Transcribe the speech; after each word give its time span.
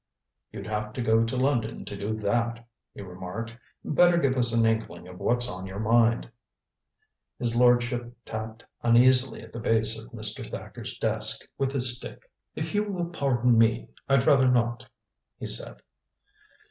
"You'd 0.51 0.65
have 0.65 0.93
to 0.93 1.01
go 1.03 1.23
to 1.23 1.37
London 1.37 1.85
to 1.85 1.95
do 1.95 2.15
that," 2.21 2.67
he 2.91 3.03
remarked. 3.03 3.55
"Better 3.85 4.17
give 4.17 4.35
us 4.35 4.51
an 4.51 4.65
inkling 4.65 5.07
of 5.07 5.19
what's 5.19 5.47
on 5.47 5.67
your 5.67 5.77
mind." 5.79 6.27
His 7.37 7.55
lordship 7.55 8.17
tapped 8.25 8.63
uneasily 8.81 9.43
at 9.43 9.53
the 9.53 9.59
base 9.59 9.99
of 10.01 10.11
Mr. 10.11 10.43
Thacker's 10.49 10.97
desk 10.97 11.45
with 11.59 11.73
his 11.73 11.97
stick. 11.97 12.31
"If 12.55 12.73
you 12.73 12.83
will 12.83 13.11
pardon 13.11 13.55
me 13.59 13.89
I'd 14.09 14.25
rather 14.25 14.47
not," 14.47 14.87
he 15.37 15.45
said. 15.45 15.83